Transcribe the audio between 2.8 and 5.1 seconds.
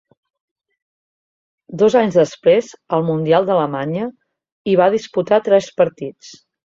al Mundial d'Alemanya, hi va